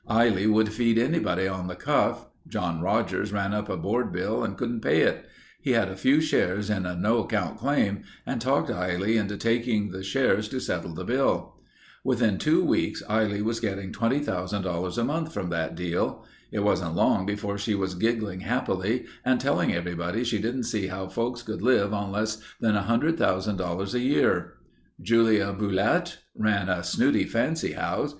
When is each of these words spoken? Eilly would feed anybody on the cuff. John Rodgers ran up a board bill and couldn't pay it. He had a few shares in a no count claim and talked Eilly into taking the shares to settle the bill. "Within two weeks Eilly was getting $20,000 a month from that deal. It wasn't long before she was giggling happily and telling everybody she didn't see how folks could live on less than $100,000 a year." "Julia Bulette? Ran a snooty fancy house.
Eilly 0.09 0.47
would 0.47 0.69
feed 0.69 0.97
anybody 0.97 1.47
on 1.47 1.67
the 1.67 1.75
cuff. 1.75 2.27
John 2.47 2.81
Rodgers 2.81 3.31
ran 3.31 3.53
up 3.53 3.69
a 3.69 3.77
board 3.77 4.11
bill 4.11 4.43
and 4.43 4.57
couldn't 4.57 4.81
pay 4.81 5.01
it. 5.01 5.27
He 5.61 5.73
had 5.73 5.89
a 5.89 5.95
few 5.95 6.19
shares 6.21 6.71
in 6.71 6.87
a 6.87 6.95
no 6.95 7.23
count 7.27 7.59
claim 7.59 8.01
and 8.25 8.41
talked 8.41 8.71
Eilly 8.71 9.15
into 9.15 9.37
taking 9.37 9.91
the 9.91 10.01
shares 10.01 10.49
to 10.49 10.59
settle 10.59 10.95
the 10.95 11.03
bill. 11.03 11.55
"Within 12.03 12.39
two 12.39 12.65
weeks 12.65 13.03
Eilly 13.07 13.43
was 13.43 13.59
getting 13.59 13.93
$20,000 13.93 14.97
a 14.97 15.03
month 15.03 15.31
from 15.31 15.51
that 15.51 15.75
deal. 15.75 16.25
It 16.51 16.63
wasn't 16.63 16.95
long 16.95 17.27
before 17.27 17.59
she 17.59 17.75
was 17.75 17.93
giggling 17.93 18.39
happily 18.39 19.05
and 19.23 19.39
telling 19.39 19.71
everybody 19.71 20.23
she 20.23 20.39
didn't 20.41 20.63
see 20.63 20.87
how 20.87 21.09
folks 21.09 21.43
could 21.43 21.61
live 21.61 21.93
on 21.93 22.11
less 22.11 22.41
than 22.59 22.73
$100,000 22.75 23.93
a 23.93 23.99
year." 23.99 24.53
"Julia 24.99 25.53
Bulette? 25.53 26.17
Ran 26.33 26.69
a 26.69 26.83
snooty 26.83 27.25
fancy 27.25 27.73
house. 27.73 28.09